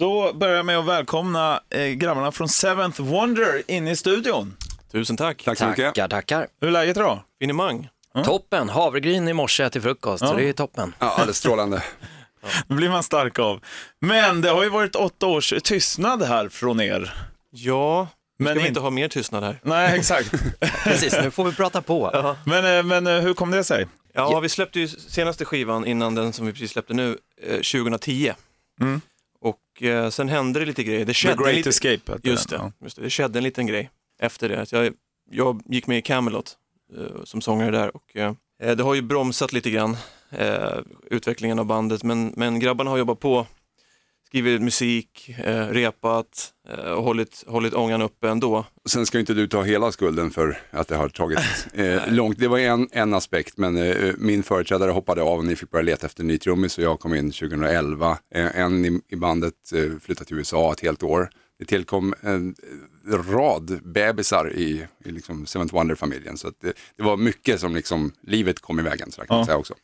[0.00, 4.56] Då börjar jag med att välkomna eh, grabbarna från Seventh Wonder in i studion.
[4.92, 5.42] Tusen tack.
[5.44, 5.84] Tack så mycket.
[5.84, 6.46] Tackar, tackar.
[6.60, 7.20] Hur är läget idag?
[7.40, 7.88] Finemang.
[8.24, 10.94] Toppen, havregryn i morse till frukost, så det är toppen.
[10.98, 11.82] Ja, alldeles strålande.
[12.68, 13.60] Det blir man stark av.
[14.00, 17.14] Men det har ju varit åtta års tystnad här från er.
[17.50, 18.08] Ja,
[18.38, 19.60] Men men ska vi in- inte ha mer tystnad här?
[19.62, 20.32] Nej, exakt.
[20.84, 22.34] Precis, nu får vi prata på.
[22.46, 23.86] men, eh, men eh, hur kom det sig?
[24.14, 28.32] Ja, vi släppte ju senaste skivan innan den som vi precis släppte nu, eh, 2010.
[28.80, 29.00] Mm.
[29.80, 31.00] Och eh, sen hände det lite grejer.
[31.00, 31.68] Det The skedde en Great lite...
[31.68, 32.18] Escape.
[32.22, 34.72] Just det, just det, det skedde en liten grej efter det.
[34.72, 34.94] Jag,
[35.30, 36.56] jag gick med i Camelot
[36.96, 39.96] eh, som sångare där och eh, det har ju bromsat lite grann
[40.30, 40.78] eh,
[41.10, 43.46] utvecklingen av bandet men, men grabbarna har jobbat på,
[44.30, 48.64] skrivit musik, eh, repat eh, och hållit, hållit ångan uppe ändå.
[48.88, 51.38] Sen ska inte du ta hela skulden för att det har tagit
[51.74, 52.38] eh, långt.
[52.38, 55.82] Det var en, en aspekt, men eh, min företrädare hoppade av och ni fick börja
[55.82, 58.18] leta efter ny trummis och jag kom in 2011.
[58.34, 61.30] Eh, en i, i bandet eh, flyttade till USA ett helt år.
[61.58, 62.54] Det tillkom en
[63.30, 66.36] rad bebisar i, i liksom Seventh Wonder-familjen.
[66.38, 69.46] Så att det, det var mycket som liksom, livet kom i vägen, så kan Ja.
[69.46, 69.74] säga också.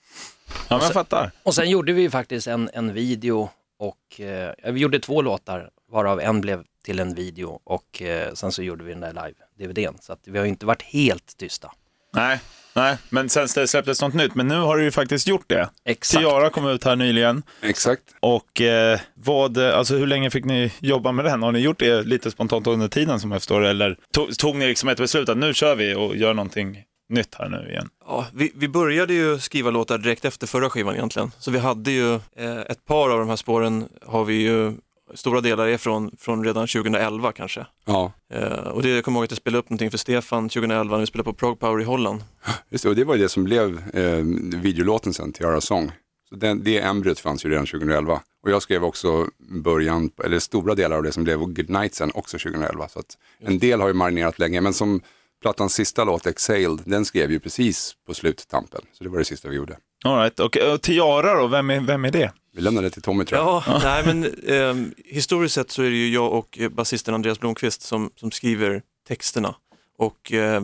[0.48, 1.30] Ja, men jag fattar.
[1.42, 5.70] Och sen gjorde vi ju faktiskt en, en video och eh, vi gjorde två låtar
[5.91, 9.94] varav en blev till en video och eh, sen så gjorde vi den där live-DVDn.
[10.00, 11.72] Så att vi har ju inte varit helt tysta.
[12.12, 12.41] Nej,
[12.74, 14.34] nej, men sen släpptes något nytt.
[14.34, 15.68] Men nu har du ju faktiskt gjort det.
[15.84, 16.22] Exakt.
[16.22, 17.42] Tiara kom ut här nyligen.
[17.62, 18.02] Exakt.
[18.20, 21.42] Och eh, vad, alltså hur länge fick ni jobba med den?
[21.42, 23.64] Har ni gjort det lite spontant under tiden som jag förstår?
[23.64, 27.34] Eller tog, tog ni liksom ett beslut att nu kör vi och gör någonting nytt
[27.34, 27.88] här nu igen?
[28.06, 31.32] Ja, vi, vi började ju skriva låtar direkt efter förra skivan egentligen.
[31.38, 34.72] Så vi hade ju eh, ett par av de här spåren har vi ju,
[35.14, 37.66] stora delar är från, från redan 2011 kanske.
[37.84, 40.96] Ja, Eh, och det jag kommer ihåg att jag spelade upp någonting för Stefan 2011
[40.96, 42.24] när vi spelade på Prog Power i Holland.
[42.70, 42.90] just det.
[42.90, 44.24] Och det var ju det som blev eh,
[44.62, 45.92] videolåten sen, Tiara Song.
[46.28, 48.20] Så den, det embryot fanns ju redan 2011.
[48.42, 52.10] Och jag skrev också början, eller stora delar av det som blev Good Night sen
[52.14, 52.88] också 2011.
[52.88, 55.00] Så att en del har ju marinerat länge, men som
[55.42, 58.80] plattans sista låt, Exhaled, den skrev ju precis på sluttampen.
[58.92, 59.77] Så det var det sista vi gjorde.
[60.05, 60.41] All right.
[60.41, 62.33] Och, och Tiara då, vem är, vem är det?
[62.52, 63.63] Vi lämnade det till Tommy tror jag.
[63.67, 67.41] Ja, nej men ehm, historiskt sett så är det ju jag och eh, basisten Andreas
[67.41, 69.55] Blomqvist som, som skriver texterna
[69.98, 70.63] och eh,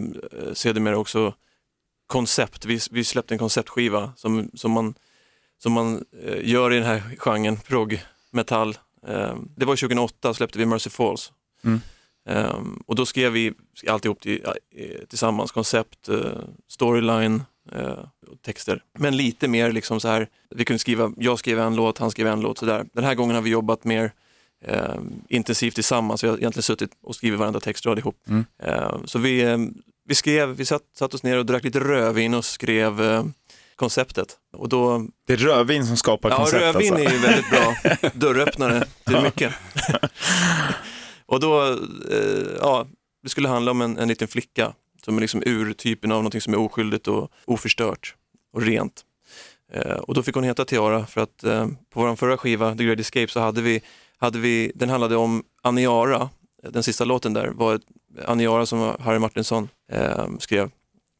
[0.52, 1.34] sedermera också
[2.06, 2.64] koncept.
[2.64, 4.94] Vi, vi släppte en konceptskiva som, som man,
[5.62, 8.78] som man eh, gör i den här genren, prog, metall.
[9.06, 11.32] Eh, det var 2008 släppte vi Mercy Falls.
[11.64, 11.80] Mm.
[12.28, 13.52] Eh, och då skrev vi
[13.88, 14.46] alltihop till,
[15.08, 16.16] tillsammans, koncept, eh,
[16.68, 17.42] storyline,
[18.32, 18.82] och texter.
[18.98, 22.26] Men lite mer liksom så här, vi kunde skriva, jag skrev en låt, han skrev
[22.26, 22.84] en låt sådär.
[22.92, 24.12] Den här gången har vi jobbat mer
[24.64, 24.94] eh,
[25.28, 26.24] intensivt tillsammans.
[26.24, 28.16] Vi har egentligen suttit och skrivit varenda textrad ihop.
[28.28, 28.44] Mm.
[28.62, 29.58] Eh, så vi,
[30.08, 33.24] vi skrev, vi satt, satt oss ner och drack lite rödvin och skrev eh,
[33.76, 34.36] konceptet.
[34.52, 37.08] Och då, Det är rödvin som skapar ja koncept rödvin alltså.
[37.08, 37.74] är ju väldigt bra
[38.14, 39.54] dörröppnare till mycket.
[41.32, 41.62] och då,
[42.10, 42.86] eh, ja,
[43.22, 44.72] det skulle handla om en, en liten flicka
[45.04, 48.14] som är liksom urtypen av någonting som är oskyldigt och oförstört
[48.52, 49.04] och rent.
[49.72, 52.84] Eh, och då fick hon heta Tiara för att eh, på vår förra skiva, The
[52.84, 53.82] Great Escape, så hade vi,
[54.16, 56.30] hade vi, den handlade om Aniara,
[56.62, 57.80] den sista låten där var
[58.26, 60.70] Aniara som Harry Martinsson eh, skrev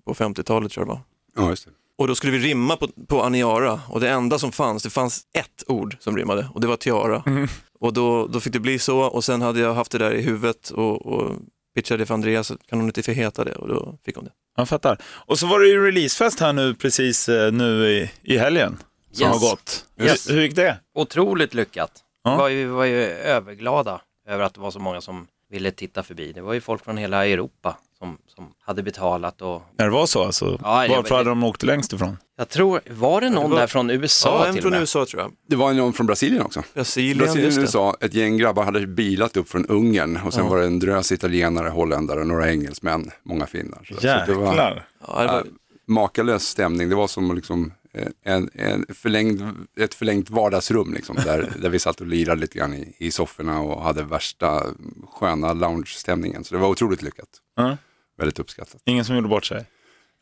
[0.05, 1.01] på 50-talet tror jag det
[1.37, 1.45] var.
[1.45, 1.71] Ja, just det.
[1.99, 5.27] Och då skulle vi rimma på, på Aniara och det enda som fanns, det fanns
[5.33, 7.49] ett ord som rimmade och det var Tiara.
[7.83, 10.23] Och då, då fick det bli så och sen hade jag haft det där i
[10.23, 11.37] huvudet och, och
[11.75, 14.31] pitchade för Andreas, så kan hon inte få heta det och då fick hon det.
[14.57, 14.99] Jag fattar.
[15.05, 18.79] Och så var det ju releasefest här nu precis eh, nu i, i helgen
[19.13, 19.33] som Yes.
[19.43, 19.85] har gått.
[20.01, 20.31] Yes.
[20.31, 20.79] Hur, hur gick det?
[20.95, 21.93] Otroligt lyckat.
[22.25, 22.31] Ja.
[22.35, 25.71] Vi, var ju, vi var ju överglada över att det var så många som ville
[25.71, 26.33] titta förbi.
[26.33, 30.07] Det var ju folk från hela Europa som, som hade betalat och När det var
[30.07, 30.59] så alltså?
[30.63, 32.17] Ja, det- Varför hade de åkt längst ifrån?
[32.37, 34.81] jag tror, var det någon var- där från USA Ja, en till från med?
[34.81, 35.33] USA tror jag.
[35.49, 36.63] Det var någon från Brasilien också.
[36.75, 37.61] Brasilien, Brasilien det.
[37.61, 41.13] USA, ett gäng grabbar hade bilat upp från Ungern och sen var det en drös
[41.13, 43.85] italienare, holländare, några engelsmän, många finnar.
[43.89, 44.87] Så, så det var Jäklar.
[45.09, 45.43] Ja, det var, äh,
[45.87, 46.89] makalös stämning.
[46.89, 47.82] Det var som liksom eh,
[48.25, 49.43] en, en förlängd,
[49.81, 53.61] ett förlängt vardagsrum liksom, där, där vi satt och lirade lite grann i, i sofforna
[53.61, 54.67] och hade värsta
[55.13, 56.45] sköna lounge-stämningen.
[56.45, 57.29] Så det var otroligt lyckat.
[57.57, 57.77] Ja.
[58.19, 58.83] Väldigt uppskattat.
[58.85, 59.67] Ingen som gjorde bort sig?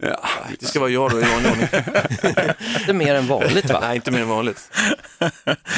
[0.03, 0.21] Ja,
[0.61, 1.69] det ska vara jag då i vanlig ordning.
[2.81, 3.79] Inte mer än vanligt va?
[3.81, 4.71] Nej, inte mer än vanligt.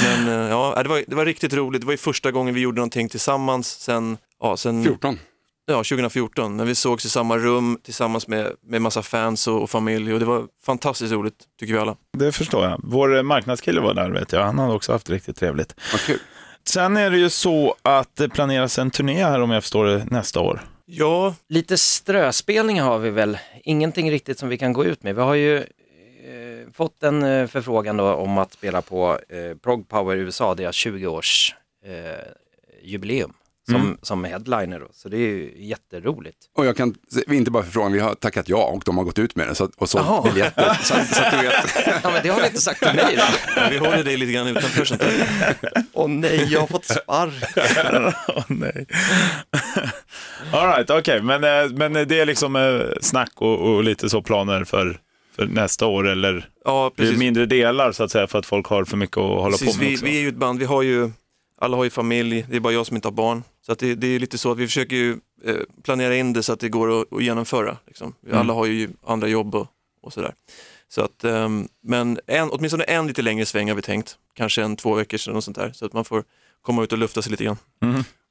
[0.03, 1.81] Men eh, ja, det var, det var riktigt roligt.
[1.81, 5.19] Det var ju första gången vi gjorde någonting tillsammans sen, ja, sen 14.
[5.67, 9.71] Ja, 2014 när vi sågs i samma rum tillsammans med, med massa fans och, och
[9.71, 11.97] familj och det var fantastiskt roligt tycker vi alla.
[12.19, 12.81] Det förstår jag.
[12.85, 14.45] Vår marknadskille var där vet jag.
[14.45, 15.75] Han hade också haft riktigt trevligt.
[15.93, 16.19] Vad kul.
[16.65, 20.05] Sen är det ju så att det planeras en turné här om jag förstår det
[20.11, 20.63] nästa år.
[20.85, 25.15] Ja, Lite ströspelningar har vi väl, ingenting riktigt som vi kan gå ut med.
[25.15, 29.89] Vi har ju eh, fått en eh, förfrågan då om att spela på eh, Prog
[29.89, 31.55] Power USA, deras 20-års
[31.85, 32.29] eh,
[32.83, 33.33] jubileum
[33.71, 34.81] som, som headliner.
[34.81, 34.87] Då.
[34.93, 36.39] Så det är ju jätteroligt.
[36.57, 36.95] Och jag kan,
[37.31, 39.55] inte bara för frågan, vi har tackat ja och de har gått ut med det
[39.55, 40.23] så, och sålt Jaha.
[40.23, 40.75] biljetter.
[40.83, 41.55] Så, så att du vet.
[42.03, 43.23] Ja, men det har ni inte sagt till mig då.
[43.57, 45.27] Ja, vi håller dig lite grann utanför sånt där.
[45.93, 48.15] Åh nej, jag har fått spark.
[48.29, 48.87] Åh nej.
[50.53, 54.23] All right, okej, men, eh, men det är liksom eh, snack och, och lite så
[54.23, 54.99] planer för,
[55.37, 57.19] för nästa år eller Ja, precis.
[57.19, 59.73] mindre delar så att säga för att folk har för mycket att hålla precis.
[59.77, 60.05] på med Vi, också?
[60.05, 61.11] vi är ju ett band, vi har ju,
[61.61, 63.43] alla har ju familj, det är bara jag som inte har barn.
[63.67, 66.43] Så att det, det är lite så att vi försöker ju eh, planera in det
[66.43, 67.77] så att det går att, att genomföra.
[67.87, 68.15] Liksom.
[68.21, 68.41] Vi Mm.
[68.41, 69.67] Alla har ju andra jobb och,
[70.03, 70.35] och sådär.
[70.89, 74.77] Så att, ehm, men en, åtminstone en lite längre sväng har vi tänkt, kanske en
[74.77, 75.73] två veckor sedan och sånt där.
[75.75, 76.25] Så att man får
[76.63, 77.57] komma ut och lufta sig lite grann.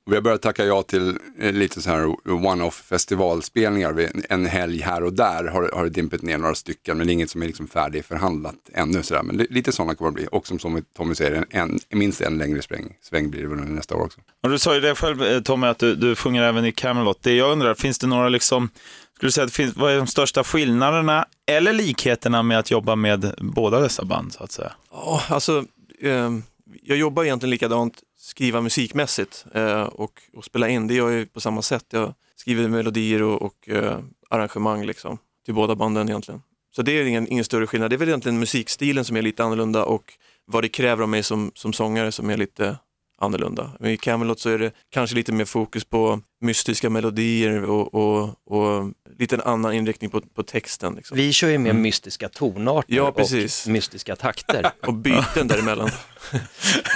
[0.05, 2.05] Vi har börjat tacka ja till eh, lite så här
[2.45, 3.93] one-off festivalspelningar.
[3.93, 7.11] Vi- En helg här och där har, har det dimpet ner några stycken, men det
[7.11, 9.03] är inget som är liksom färdigförhandlat ännu.
[9.03, 9.23] Så där.
[9.23, 10.27] Men li- lite sådana kommer det bli.
[10.31, 13.59] Och som, som Tommy säger, en, en, minst en längre sväng, sväng blir det väl
[13.59, 14.19] under nästa år också.
[14.43, 17.17] Och du sa ju det själv eh, Tommy, att du, du sjunger även i Camelot.
[17.23, 18.69] Det jag undrar, finns det några liksom,
[19.15, 22.95] skulle du säga att finns, vad är de största skillnaderna eller likheterna med att jobba
[22.95, 24.71] med båda dessa band så att säga?
[24.91, 25.65] Ja, alltså,
[26.01, 26.43] ehm,
[26.83, 30.87] jag jobbar egentligen likadant, skriva musikmässigt eh, och, och spela in.
[30.87, 31.85] Det gör jag ju på samma sätt.
[31.89, 36.41] Jag skriver melodier och, och eh, arrangemang liksom, till båda banden egentligen.
[36.75, 37.89] Så det är ingen, ingen större skillnad.
[37.91, 40.13] Det är väl egentligen musikstilen som är lite annorlunda och
[40.45, 42.77] vad det kräver av mig som, som sångare som är lite
[43.21, 43.71] annorlunda.
[43.79, 48.23] Men I Camelot så är det kanske lite mer fokus på mystiska melodier och, och,
[48.45, 50.95] och lite en annan inriktning på, på texten.
[50.95, 51.17] Liksom.
[51.17, 53.65] Vi kör ju med mystiska tonarter Ja, precis.
[53.65, 54.71] och mystiska takter.
[54.87, 55.89] och byten däremellan.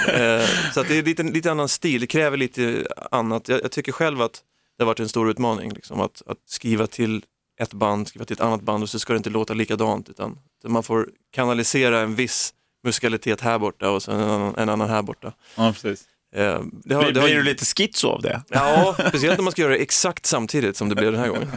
[0.08, 3.48] Eh, så att det är lite, lite annan stil, det kräver lite annat.
[3.48, 4.42] Jag, jag tycker själv att
[4.78, 7.24] det har varit en stor utmaning, liksom, att, att skriva till
[7.60, 10.38] ett band, skriva till ett annat band och så ska det inte låta likadant, utan
[10.66, 15.02] man får kanalisera en viss musikalitet här borta och sen en annan, en annan här
[15.02, 15.32] borta.
[15.56, 16.04] Ja, precis.
[16.36, 18.42] Eh, det har, Blir, det har, blir du lite schizo av det?
[18.48, 21.52] Ja, speciellt när man ska göra det exakt samtidigt som det blev den här gången.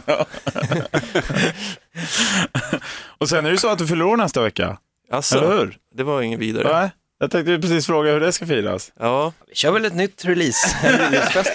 [3.18, 4.76] Och sen är det så att du fyller år nästa vecka, eller
[5.16, 5.76] Alltså, hur?
[5.94, 6.72] det var ingen vidare.
[6.80, 8.92] Nej, jag tänkte precis fråga hur det ska firas.
[9.00, 11.52] Ja, Vi kör väl ett nytt release, releasefest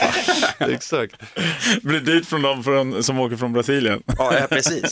[0.60, 1.16] exakt.
[1.82, 4.04] Blir dyrt från dem från, som åker från Brasilien.
[4.18, 4.92] Ja, ja precis.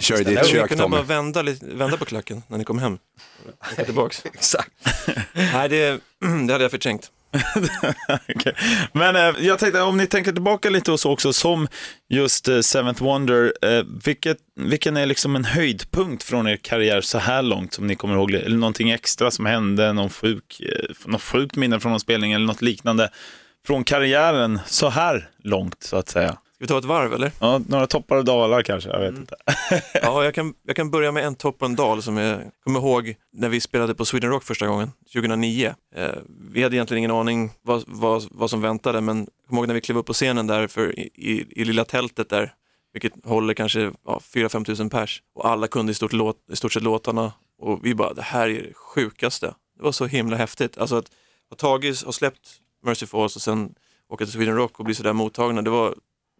[0.00, 1.08] Kör i ditt Jag kök kunde bara Tommy.
[1.08, 2.98] vända, vända på klacken när ni kom hem.
[3.72, 4.22] Åka tillbaks.
[4.24, 4.70] Exakt.
[5.32, 6.00] Nej, det,
[6.46, 7.10] det hade jag förträngt.
[8.36, 8.52] okay.
[8.92, 11.68] Men eh, jag tänkte, om ni tänker tillbaka lite och så också, som
[12.08, 17.18] just eh, Seventh Wonder, eh, vilket, vilken är liksom en höjdpunkt från er karriär så
[17.18, 18.30] här långt som ni kommer ihåg?
[18.32, 22.46] Eller någonting extra som hände, någon sjuk, eh, något sjukt minne från någon spelning eller
[22.46, 23.10] något liknande
[23.66, 26.36] från karriären så här långt så att säga?
[26.58, 27.32] Ska vi ta ett varv eller?
[27.40, 29.36] Ja, några toppar och dalar kanske, jag vet inte.
[30.02, 32.80] Ja, jag kan, jag kan börja med en topp och en dal som jag kommer
[32.80, 35.74] ihåg när vi spelade på Sweden Rock första gången, 2009.
[35.94, 36.08] Eh,
[36.50, 39.74] vi hade egentligen ingen aning vad, vad, vad som väntade, men jag kommer ihåg när
[39.74, 42.52] vi klev upp på scenen där för, i, i, i lilla tältet där,
[42.92, 46.72] vilket håller kanske ja, 4-5 tusen pers och alla kunde i stort, låt, i stort
[46.72, 49.54] sett låtarna och vi bara, det här är det sjukaste.
[49.76, 50.78] Det var så himla häftigt.
[50.78, 51.10] Alltså att
[51.50, 52.48] ha tagit, ha släppt
[52.84, 53.74] Mercy Falls och sen
[54.08, 55.94] åka till Sweden Rock och bli sådär mottagna, det var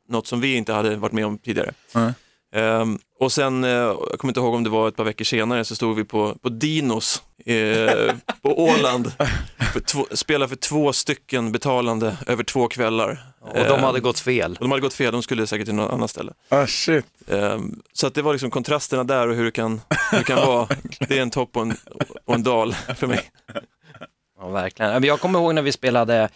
[0.09, 1.73] något som vi inte hade varit med om tidigare.
[1.95, 2.13] Nej.
[2.55, 5.65] Ehm, och sen, eh, jag kommer inte ihåg om det var ett par veckor senare,
[5.65, 9.13] så stod vi på, på Dinos eh, på Åland.
[9.73, 13.25] För två, spelade för två stycken betalande över två kvällar.
[13.41, 14.53] Och de Ehm, hade gått fel.
[14.53, 16.33] och de hade gått fel, de skulle säkert till något annat ställe.
[16.49, 17.07] Ah, shit.
[17.29, 19.81] Ehm, så att det var liksom kontrasterna där och hur det kan,
[20.11, 20.69] hur det kan vara.
[21.09, 21.77] Det är en topp och en,
[22.25, 23.21] och en dal för mig.
[24.41, 25.05] Ja, verkligen.
[25.05, 26.29] Jag kommer ihåg när vi spelade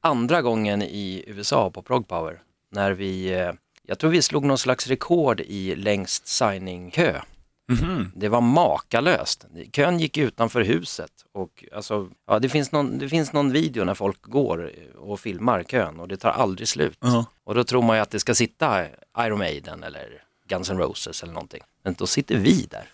[0.00, 2.38] andra gången i USA på Prog Power.
[2.70, 3.52] När vi, eh,
[3.86, 7.20] jag tror vi slog någon slags rekord i längst signingkö.
[7.68, 8.12] Mhm.
[8.14, 9.44] Det var makalöst.
[9.72, 13.94] Kön gick utanför huset och alltså, ja, det, finns någon, det finns någon video när
[13.94, 16.98] folk går och filmar kön och det tar aldrig slut.
[17.00, 17.24] Ja.
[17.44, 18.84] Och då tror man ju att det ska sitta
[19.18, 21.62] Iron Maiden eller Guns N' Roses eller någonting.
[21.84, 22.84] Men då sitter vi där.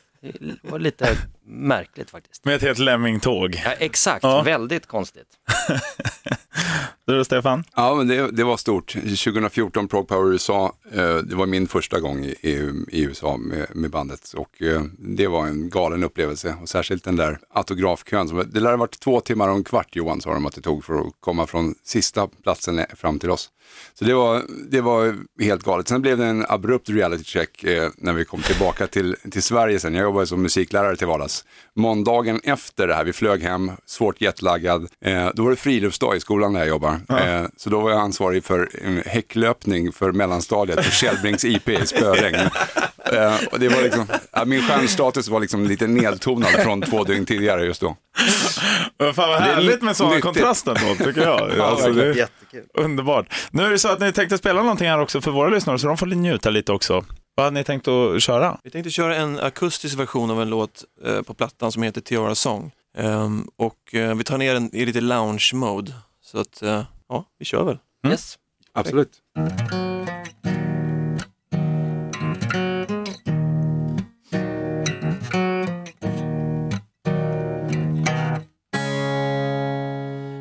[0.40, 1.16] Det var lite
[1.46, 2.44] märkligt faktiskt.
[2.44, 3.54] Med ett helt lemmingtåg.
[3.64, 4.42] Ja, exakt, Ja.
[4.42, 5.28] väldigt konstigt.
[7.06, 7.64] Du då Stefan?
[7.76, 8.92] Ja, men det, det var stort.
[8.92, 13.66] 2014 Prog Power USA, eh, det var min första gång i, i, i USA med,
[13.74, 18.28] med bandet och eh, det var en galen upplevelse och särskilt den där autografkön.
[18.28, 20.60] Som, det lär ha varit två timmar och en kvart Johan sa de att det
[20.60, 23.50] tog för att komma från sista platsen fram till oss.
[23.94, 25.88] Så det var, det var helt galet.
[25.88, 29.80] Sen blev det en abrupt reality check eh, när vi kom tillbaka till, till Sverige
[29.80, 29.94] sen.
[29.94, 31.44] Jag jobbade som musiklärare till vardags.
[31.74, 34.88] Måndagen efter det här, vi flög hem, svårt jetlaggad.
[35.00, 36.95] Eh, då var det friluftsdag i skolan där jag jobbar.
[37.08, 41.86] Eh, så då var jag ansvarig för en häcklöpning för mellanstadiet på Källbrings IP i
[41.86, 42.50] spöregn.
[43.12, 47.26] Eh, och det var liksom, ja, min stjärnstatus var liksom lite nedtonad från två dygn
[47.26, 47.96] tidigare just då.
[48.98, 51.50] Men Fan vad är härligt med sådana kontraster då, tycker jag.
[51.60, 52.28] Alltså, det
[52.74, 53.26] underbart.
[53.50, 55.86] Nu är det så att ni tänkte spela någonting här också för våra lyssnare, så
[55.86, 57.04] de får njuta lite också.
[57.34, 58.58] Vad hade ni tänkt att köra?
[58.64, 62.34] Vi tänkte köra en akustisk version av en låt eh, på plattan som heter Tiara
[62.34, 62.70] Song.
[62.98, 65.92] Ehm, och eh, vi tar ner den i lite lounge mode.
[66.26, 67.78] Så att, eh, ja, vi kör väl.
[68.06, 68.38] Yes.
[68.72, 69.22] Absolut.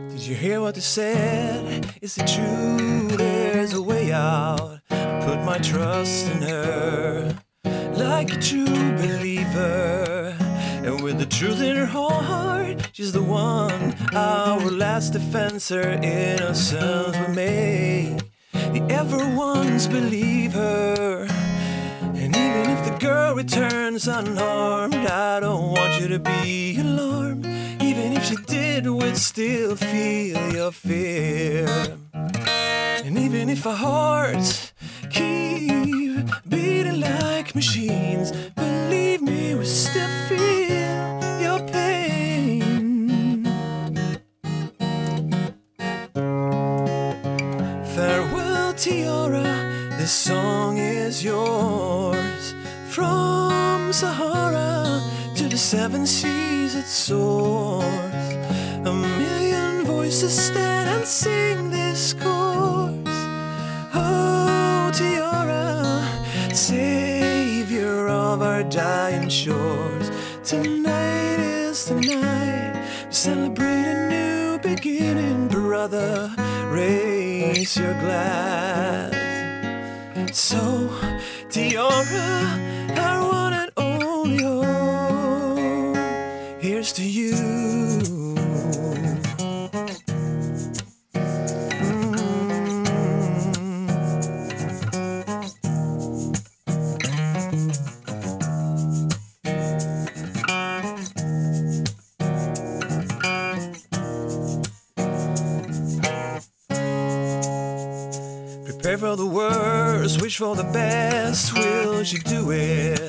[0.10, 1.86] Did you hear what they said?
[2.02, 4.80] Is it true there's a way out?
[4.90, 7.36] I put my trust in her
[7.96, 10.36] like a true believer.
[10.84, 13.94] And with the truth in her heart, she's the one.
[14.14, 18.18] Our last defense, her innocence will make
[18.54, 21.28] the ever ones believe her.
[22.02, 27.46] And even if the girl returns unharmed, I don't want you to be alarmed.
[27.82, 31.68] Even if she did, we'd still feel your fear.
[32.14, 34.72] And even if our hearts
[35.10, 38.32] keep beating like machines,
[51.16, 52.56] is yours.
[52.90, 55.02] From Sahara
[55.36, 58.34] to the seven seas it soars.
[58.86, 63.18] A million voices stand and sing this chorus.
[63.94, 66.06] Oh, Tiara,
[66.54, 70.12] savior of our dying shores.
[70.44, 72.74] Tonight is the night
[73.08, 76.30] we celebrate a new beginning, brother.
[76.72, 79.15] Raise your glass.
[80.36, 80.90] So,
[81.50, 82.60] Tiara,
[82.98, 84.44] our one and only
[86.60, 87.55] here's to you.
[110.06, 111.58] Worst, wish for the best.
[111.58, 113.00] Will she do it?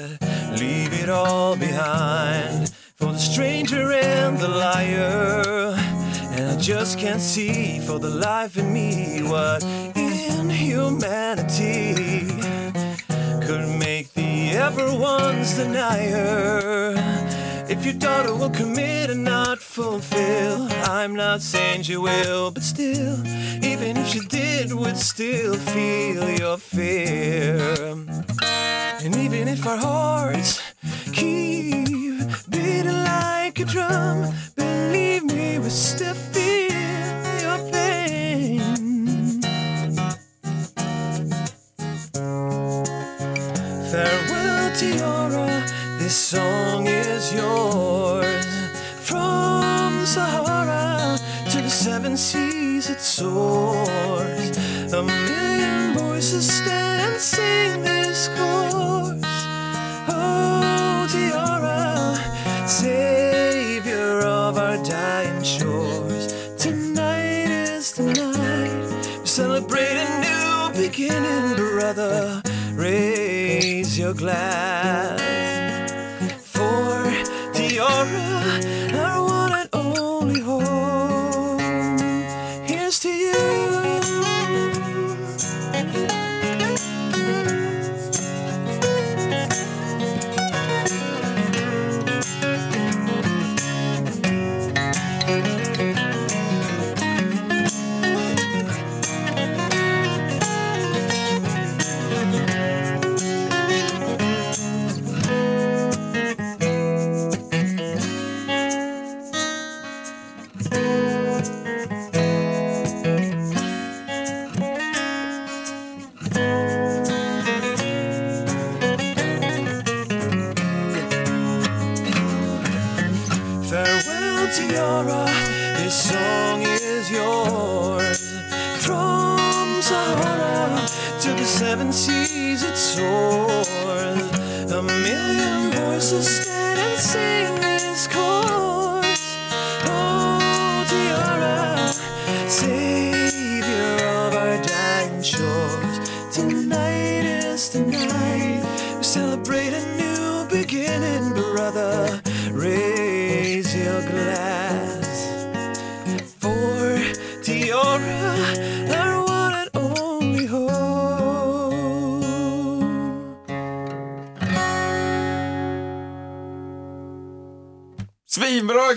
[0.58, 5.74] Leave it all behind for the stranger and the liar.
[6.36, 9.62] And I just can't see for the life in me what
[9.94, 12.28] inhumanity
[13.46, 16.94] could make the ever one's denier.
[17.68, 23.18] If your daughter will commit and not fulfill, I'm not saying you will, but still,
[23.62, 27.58] even if she did, would still feel your fear.
[29.04, 30.62] And even if our hearts
[31.12, 32.16] keep
[32.48, 36.72] beating like a drum, believe me, we still feel
[37.44, 38.62] your pain.
[43.90, 45.66] Farewell, Tiara,
[45.98, 46.65] this song
[52.16, 54.56] the seven seas it soars.
[54.92, 59.20] A million voices stand and sing this chorus.
[60.08, 62.16] Oh, Tiara,
[62.66, 66.32] savior of our dying shores.
[66.56, 72.42] Tonight is the night we celebrate a new beginning, brother.
[72.72, 74.75] Raise your glass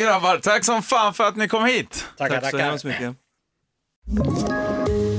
[0.10, 2.06] grabbar, tack som fan för att ni kom hit.
[2.18, 3.16] Tackar, Tack så hemskt mycket.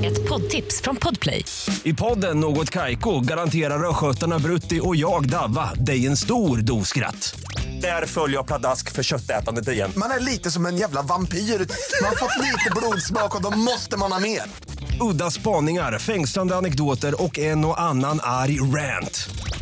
[0.05, 1.45] Ett poddtips från Podplay.
[1.83, 7.41] I podden Något Kaiko garanterar östgötarna Brutti och jag, Davva, dig en stor dos skratt.
[7.83, 9.93] Där följer jag pladask för köttätandet igen.
[9.97, 11.39] Man är lite som en jävla vampyr.
[11.39, 14.43] Man har fått lite blodsmak och då måste man ha mer.
[15.01, 19.29] Udda spaningar, fängslande anekdoter och en och annan arg rant.